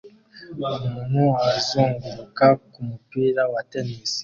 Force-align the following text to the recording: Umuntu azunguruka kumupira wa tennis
Umuntu 0.67 1.21
azunguruka 1.53 2.45
kumupira 2.71 3.41
wa 3.53 3.61
tennis 3.71 4.11